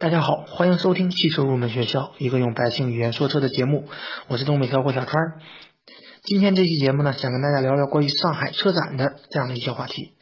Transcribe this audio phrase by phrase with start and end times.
[0.00, 3.86] 大家好，欢迎收听汽车入门学校，一个用百姓语言说车的节目。
[4.28, 5.34] 我是东北小伙小川。
[6.22, 10.14] 今天这期节目呢，想跟大家聊聊关于上海车展的这样的一些话题。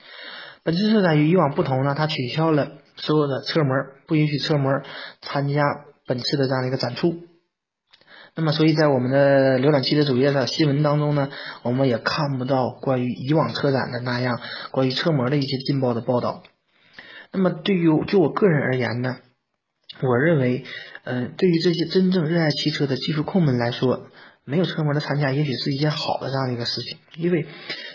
[0.64, 3.72] 本次车展与以往不同呢，它取消了所有的车模，
[4.08, 4.82] 不允许车模
[5.22, 5.62] 参加
[6.08, 7.14] 本次的这样的一个展出。
[8.34, 11.29] 那么，所以在我们的浏览器的主页的新闻当中呢，
[11.62, 14.40] 我们也看不到关于以往车展的那样
[14.72, 16.42] 关于车模的一些劲爆的报道。
[17.30, 19.18] 那么，对于就我个人而言呢？
[20.06, 20.64] 我认为，
[21.04, 24.06] 嗯，对于这些真正热爱汽车的技术控们来说，
[24.44, 26.98] 没有车模的参加，也许是一件好的这样的一个事情。
[27.16, 27.46] 因为，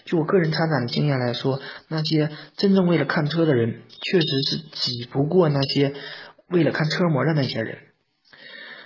[0.05, 5.93] 就我个人参展的经验来说，那些真正为了看车的人，确实是挤不过那些
[6.49, 7.77] 为了看车模的那些人。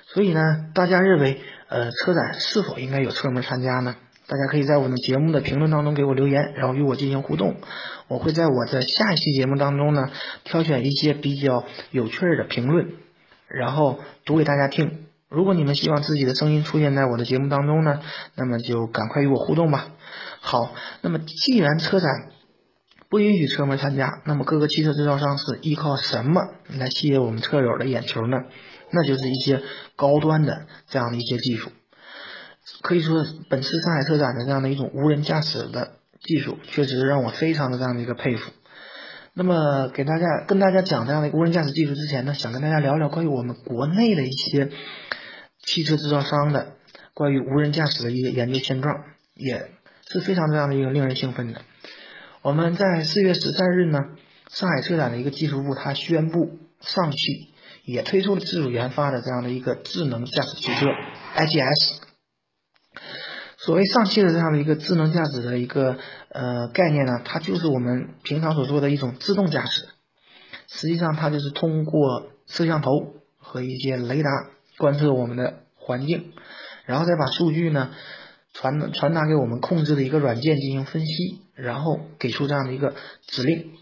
[0.06, 3.96] 所以呢，大家认为，呃，车展是否应该有车模参加呢？
[4.30, 7.56] 大家可以在我们节目的评论当中给我留言，然后与我进行互动。
[8.10, 10.12] 我会在我的下一期节目当中呢，
[10.44, 12.90] 挑选一些比较有趣的评论。
[13.48, 15.06] 然后读给大家听。
[15.30, 18.00] 如果你们希望自己的声音出现在我的节目当中呢，
[18.36, 19.90] 那么就赶快与我互动吧。
[20.40, 22.30] 好，那么既然车展
[23.10, 28.44] 不允许车模参加，那么各个汽车制造商是依靠什么来吸引我们车友的眼球呢？
[28.90, 29.62] 那就是一些
[29.98, 31.72] 高端的这样的一些技术。
[32.82, 38.52] 可以说，本次上海车展的这样的一种无人驾驶的技术，确实让我非常的这样的一个佩服。
[39.40, 44.72] 那么，给大家跟大家讲这样的无人驾驶技术之前呢，想跟大家聊聊关于我们国内的一些
[45.64, 46.74] 汽车制造商的
[47.14, 48.96] 关于无人驾驶的一个研究现状，
[49.36, 49.70] 也
[50.10, 51.62] 是非常这样的一个令人兴奋的。
[52.42, 54.00] 我们在四月十三日呢，
[54.50, 57.54] 上海车展的一个技术部，它宣布上汽
[57.86, 60.88] 也推出了自主研发的这样的一个智能驾驶汽车
[61.36, 62.07] IGS。
[63.68, 65.98] 所谓上汽的这样的一个智能驾驶的一个
[66.30, 69.90] 呃概念呢，它就是我们平常所说的一种自动驾驶。
[70.70, 72.92] 实际上，它就是通过摄像头
[73.38, 74.30] 和一些雷达
[74.78, 76.32] 观测我们的环境，
[76.86, 77.90] 然后再把数据呢
[78.54, 82.94] 传传达给我们控制的一个软件进行分析，然后给出这样的一个
[83.28, 83.74] 指令。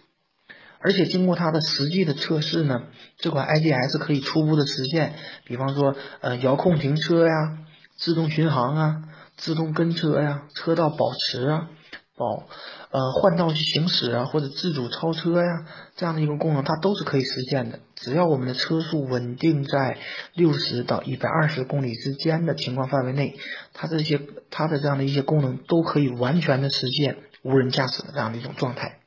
[0.79, 2.85] 而且经过它的实际的测试呢，
[3.19, 5.13] 这款 IGS 可以初步的实现，
[5.45, 7.59] 比方说呃遥控停车呀，
[7.95, 9.03] 自动巡航啊。
[9.37, 11.69] 自动跟车呀，车道保持啊，
[12.15, 12.47] 保
[12.91, 15.65] 呃换道去行驶啊，或者自主超车呀，
[15.95, 17.79] 这样的一个功能，它都是可以实现的。
[17.95, 19.97] 只要我们的车速稳定在
[20.33, 23.37] 六十到一百二十公里之间的情况范围内，
[23.73, 28.99] 它这些它的这样的一些功能都可以完全的实现无人驾驶的这样的一种状态。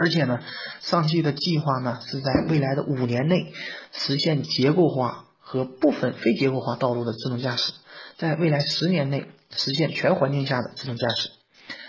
[0.00, 0.38] 而且呢，
[0.80, 3.52] 上汽的计划呢是在未来的五年内
[3.90, 7.72] 实现结构化和部分非结构化道路的自动驾驶。
[8.18, 11.30] 在未来十年内实现全环境下的自动驾驶。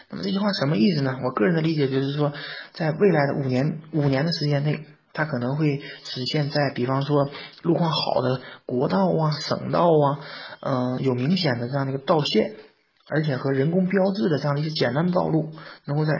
[0.09, 1.19] 那么这句话什么意思呢？
[1.25, 2.31] 我个人的理解就是说，
[2.71, 7.29] 在未来的五年五年的时间内，它可能会实现，在比方说
[7.63, 10.19] 路况好的国道啊、省道啊，
[10.61, 12.55] 嗯，有明显的这样的一个道线，
[13.09, 15.51] 而且和人工标志的这样的一些简单的道路，
[15.83, 16.13] 能够在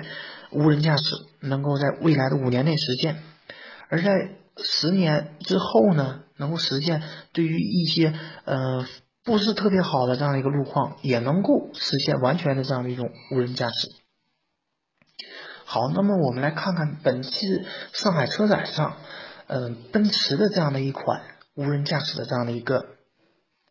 [0.52, 3.24] 无人驾驶能够在未来的五年内实现。
[3.88, 4.12] 而在
[4.58, 8.14] 十年之后呢，能够实现对于一些
[8.46, 8.86] 呃。
[9.22, 13.90] 不是特别好的这样的一个路况，也能够实现完全的这样的一种无人驾驶。
[15.66, 17.64] 好，那么我们来看看本次
[17.94, 18.98] 上海车展上，
[19.46, 21.22] 嗯，奔驰的这样的一款
[21.54, 22.88] 无人驾驶的这样的一个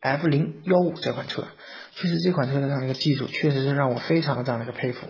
[0.00, 1.48] F 零幺五这款车，
[1.94, 5.08] 确实这款车的这样的一个技术，确实是让我非常的这样的一个佩服。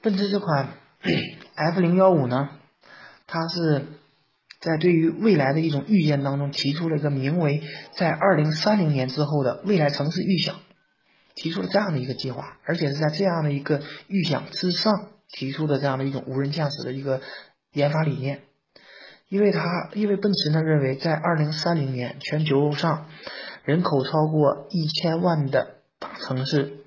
[0.00, 0.74] 奔驰这款
[1.56, 2.50] F 零幺五呢，
[3.26, 3.84] 它是。
[4.60, 7.62] 在对于未来的一种预见当中，提出了一个名为
[7.96, 10.60] “在二零三零年之后的未来城市预想”，
[11.34, 17.22] 提出了这样的一个计划，而且是在这样的一个预想之上提出的这样的一种无人驾驶的一个
[17.72, 18.42] 研发理念。
[19.30, 23.06] 因为它，因为奔驰呢认为，在二零三零年全球上
[23.64, 26.80] 人口超过一千万的大城市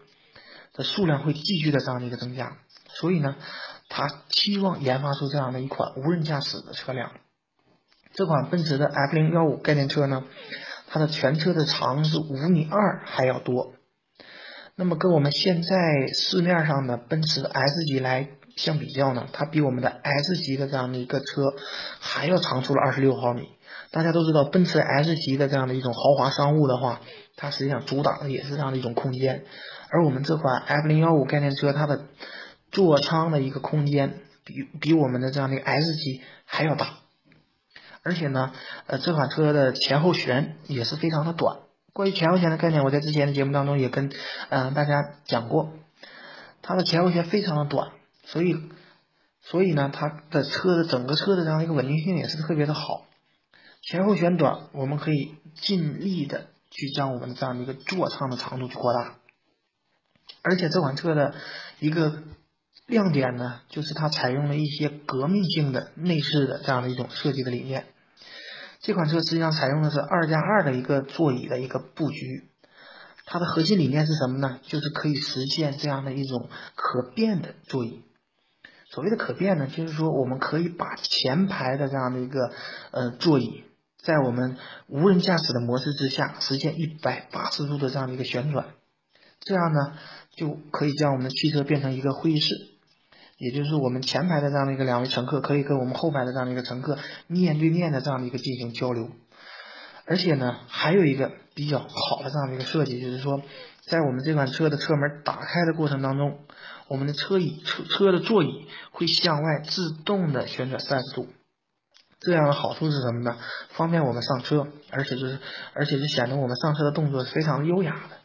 [0.74, 2.58] 的数量会继续的这样的一个增加，
[2.90, 3.36] 所以呢，
[3.90, 7.12] 他期望研发出这样的一款无人驾驶的车辆。
[8.14, 10.24] 这款奔驰的 F 零幺五概念车呢，
[10.88, 13.74] 它的全车的长是五米二还要多。
[14.76, 21.54] 那么跟我们现在市面上的奔驰 S 级来相比较呢，它比我们的 S 级的这样的一个车
[22.00, 23.50] 还要长出了二十六毫米。
[23.92, 27.02] 大家都知道，奔驰 S 级的这样的一种豪华商务的话，
[27.36, 29.44] 它实际上主打的也是这样的一种空间。
[29.90, 32.06] 而我们这款 F 零幺五概念车，它的
[32.72, 37.03] 座舱的一个空间比比我们的这样的一个 S 级还要大。
[38.04, 38.52] 而且呢，
[38.88, 41.60] 呃，这款车的前后悬也是非常的短。
[41.94, 44.12] 关于前后悬的概念，我在之前的节目当中也跟
[44.50, 45.72] 嗯大家讲过，
[46.62, 47.92] 它的前后悬非常的短，
[48.26, 48.56] 所以
[49.42, 53.06] 所以呢，它的车的整个车的这样一个稳定性也是特别的好。
[53.82, 59.16] 前后悬短，我们可以尽力的去将我们的这样的一个座舱的长度去扩大。
[60.42, 61.36] 而且这款车的
[61.80, 62.24] 一个
[62.88, 67.86] 亮点呢，就是它采用了一些革命性的内饰的这样的一种设计的理念。
[68.84, 72.50] 这款车实际上采用的是二加二的一个座椅的一个布局，
[73.26, 74.60] 它的核心理念是什么呢？
[74.62, 78.04] 就是可以实现这样的一种可变的座椅。
[78.92, 82.52] 所谓的可变呢，就是说我们可以把前排的这样的一个
[82.92, 83.64] 呃座椅，
[83.98, 84.58] 在我们
[84.88, 88.68] 无人驾驶的模式之下，实现一百八十度的这样的一个旋转，
[89.40, 89.98] 这样呢。
[90.36, 92.56] 就可以将我们的汽车变成一个会议室，
[93.38, 96.98] 也就是我们前排的这样的一个两位乘客可以跟我们后排的这样的一个乘客
[97.28, 99.10] 面对面的这样的一个进行交流，
[100.06, 103.42] 而且呢，还有一个比较好的这样的一个设计，就是说，
[103.86, 106.40] 在我们这款车的车门打开的过程当中，
[106.88, 111.28] 我们的车椅车车的座椅会向外自动的旋转三十度，
[112.20, 113.38] 这样的好处是什么呢？
[113.70, 115.40] 方便我们上车，而且就是
[115.74, 118.18] 而且是显得我们上车的动作是非常优雅的。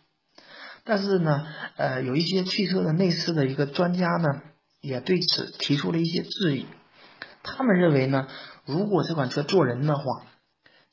[0.84, 1.46] 但是呢，
[1.76, 4.42] 呃，有一些汽车的内饰的一个专家呢，
[4.80, 6.66] 也对此提出了一些质疑。
[7.42, 8.26] 他们认为呢，
[8.64, 10.04] 如果这款车坐人的话，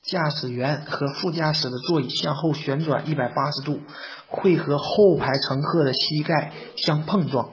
[0.02, 3.82] 驾驶员和副驾驶的座椅向后旋转一百八十度，
[4.28, 7.50] 会和后排乘客的膝盖相碰撞，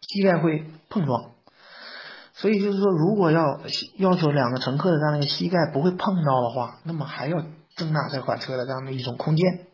[0.00, 1.32] 膝盖会碰撞。
[2.32, 3.60] 所以就是说，如果要
[3.98, 7.44] 要求两个乘客的这样的一个膝盖不会碰到的话，那么还要
[7.76, 9.66] 增大这款车的这样的一种空间。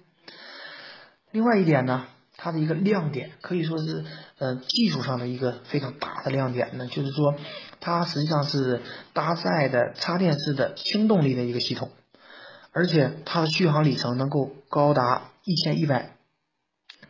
[1.31, 2.07] 另外一点呢，
[2.39, 4.05] 它的一个亮点可以说是，
[4.39, 7.35] 呃，技术上的一个非常大的亮点呢，就是说
[7.81, 8.83] 它实际上是
[9.15, 11.91] 搭载的插电式的轻动力的一个系统，
[12.73, 16.11] 而且它的续航里程能够高达一千一百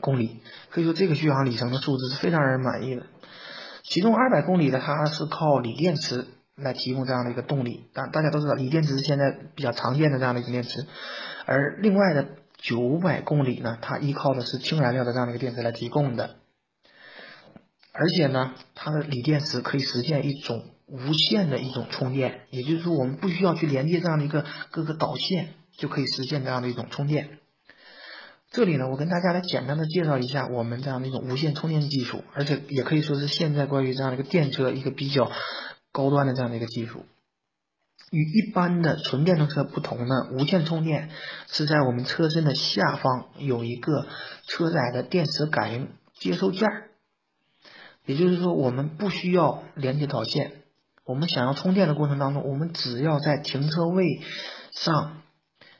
[0.00, 0.40] 公里，
[0.70, 3.02] 可以说这个续航里程的数字是非常让人满意的。
[3.82, 6.24] 其中二百公里的它是靠锂电池
[6.54, 10.86] 来提供这样的一个动力，但大家都知道锂电池是现在比较常见的这样的一个电池，
[11.46, 12.28] 而另外的。
[12.58, 16.36] 九百公里呢，它依靠的是氢燃料的这样的一个电池来提供的，
[17.92, 27.38] 而且呢，它的锂电池可以实现一种无线的一种充电，也就是说，我们不需要去连接这样的一个各个导线，就可以实现这样的一种充电。
[28.50, 35.30] 这里呢，我跟大家来简单的介绍一下我们这样的一种无线充电技术，而且也可以说是现在关于这样的一个电车一个比较
[35.92, 37.04] 高端的这样的一个技术。
[38.12, 41.10] 与一般的纯电动车不同呢，无线充电
[41.48, 44.06] 是在我们车身的下方有一个
[44.46, 46.90] 车载的电池感应接收件儿，
[48.04, 50.52] 也就是说，我们不需要连接导线，
[51.04, 54.20] 我们想要充电的过程当中，我们只要在停车位
[54.70, 55.22] 上，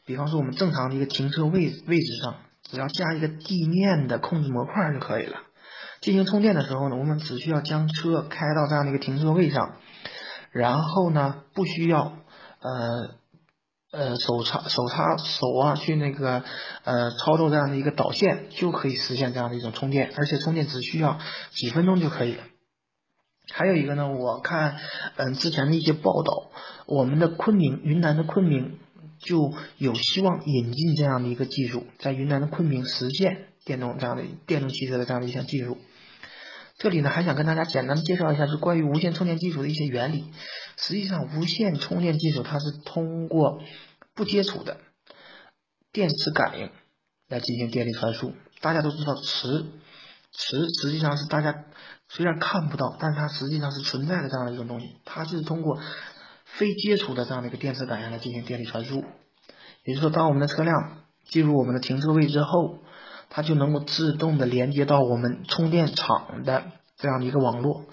[0.04, 5.36] 比方说我们正常的一个停车位位置上，只要加一个地面的控制模块就可以了。
[6.00, 9.76] 进行充电的时候呢，我们只需要将车开到这样的一个停车位上。
[10.56, 12.12] 然后呢，不需要
[12.60, 13.10] 呃
[13.92, 16.42] 呃手插手插手啊，去那个
[16.84, 21.18] 呃操作这样的一个导线，就可以实现这样的一种充电，而且充电只需要
[21.50, 22.42] 几分钟就可以了。
[23.52, 24.76] 还有一个呢，我看
[25.16, 26.50] 嗯之前的一些报道，
[26.86, 28.78] 我们的昆明云南的昆明
[29.18, 35.76] 就有希望引进这样的一个技术，在云南的昆明实现电动这样的电动汽车的这样的一项技术。
[36.78, 40.30] 这里呢，还想跟大家简单介绍一下，就关于无线充电技术的一些原理。
[40.76, 43.62] 实际上，无线充电技术它是通过
[44.14, 44.76] 不接触的
[45.90, 46.70] 电磁感应
[47.28, 48.34] 来进行电力传输。
[48.60, 49.66] 大家都知道，磁
[50.32, 51.64] 磁实际上是大家
[52.08, 54.96] 虽然看不到，但它实际上是存在的这样的一种东西。
[55.06, 55.80] 它是通过
[56.44, 59.02] 非接触的这样的一个电磁感应来进行电力传输。
[59.84, 62.80] 也就是说，当我们的车辆进入我们的停车位之后，
[63.28, 66.64] 它就能够自动的连接到我们充电场的
[66.96, 67.84] 这样的一个网络，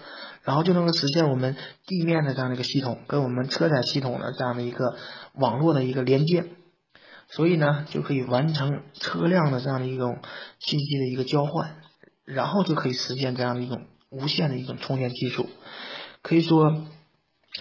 [0.43, 4.95] 然后就能够实现我们地面的这样的一个系统跟我们车载系统的这样的一个
[5.33, 6.45] 网络的一个连接，
[7.27, 10.19] 所以呢就可以完成车辆的这样的一种
[10.59, 11.75] 信息的一个交换，
[12.25, 15.49] 然后就可以实现这样的一种无线的一种充电技术。
[16.21, 16.85] 可以说，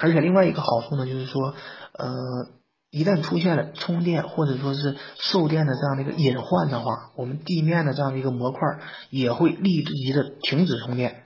[0.01, 1.55] 而且另外一个好处呢，就是说，
[1.93, 2.62] 呃。
[2.93, 8.61] 一旦出现了充电或者说是受电的这样的一个隐患的话，我们地面的这样的一个模块
[9.09, 11.25] 也会立即的停止充电，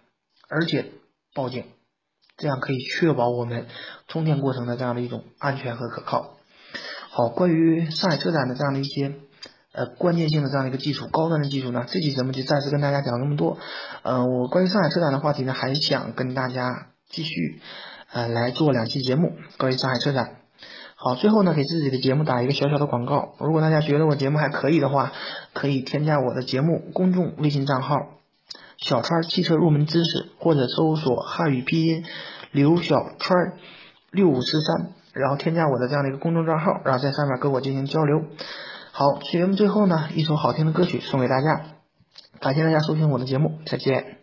[0.49, 0.92] 而且
[1.35, 1.64] 报警，
[2.37, 3.66] 这样可以确保我们
[4.06, 6.37] 充电过程的这样的一种安全和可靠。
[7.11, 9.14] 好，关于上海车展的这样的一些
[9.73, 13.58] 呃关键性的这样的一个技术、高端的技术呢，这期节目就暂时跟大家讲这么多。
[14.04, 17.61] 嗯，我关于上海车展的话题呢，还想跟大家继续
[18.12, 20.37] 呃来做两期节目，关于上海车展。
[21.06, 23.36] 好最后呢给自己的节目打一个小小的广告。
[23.38, 25.12] 如果大家觉得我节目还可以的话
[25.52, 27.94] 可以添加我的节目公众微信账号
[28.76, 32.04] 小川汽车入门知识或者搜索汉语拼音
[32.50, 33.52] 刘小川
[34.10, 38.25] 六五四三然后添加我的这样的一个公众账号然后在上面跟我进行交流。
[38.90, 41.66] 好节目最后呢一首好听的歌曲送给大家。
[42.40, 44.15] 感谢大家收听我的节目再见。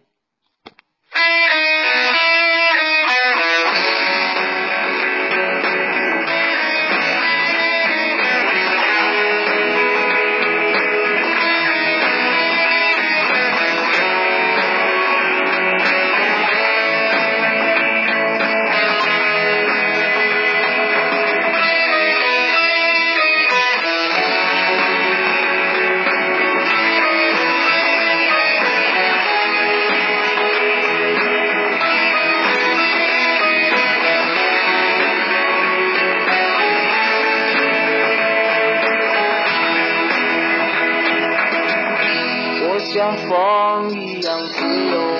[42.93, 45.19] 像风一样自由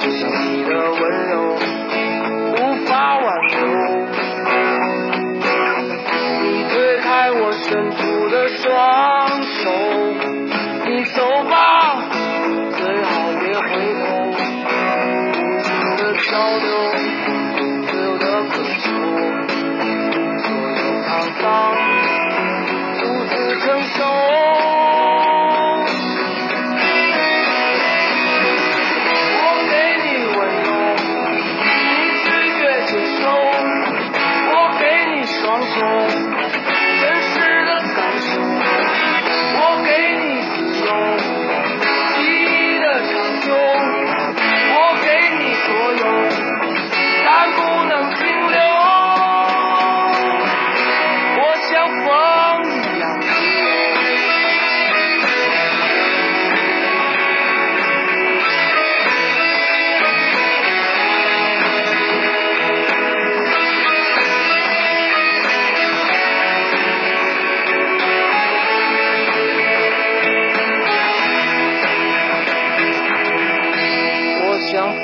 [0.00, 1.77] 就像你的温柔。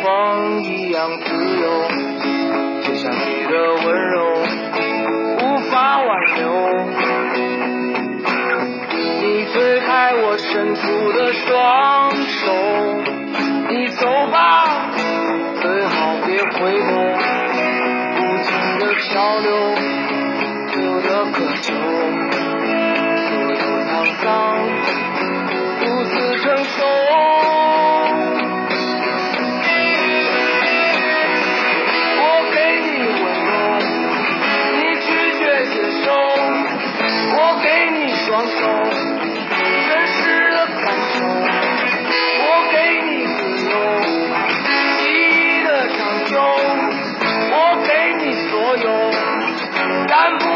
[0.05, 1.65] 风一样自由
[2.83, 4.17] 就像你的温柔
[5.41, 6.43] 无法挽留
[9.23, 12.53] 你推开我伸出的双手
[13.71, 14.93] 你走吧
[15.63, 16.91] 最好别回头
[18.19, 19.84] 无尽的漂流
[50.15, 50.54] Dando